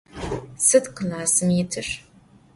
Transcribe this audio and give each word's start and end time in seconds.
Sıd 0.67 0.85
klassım 0.95 1.49
yitır? 1.49 1.87